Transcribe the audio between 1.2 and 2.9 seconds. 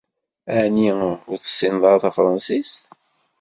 ur tessineḍ ara tafransist?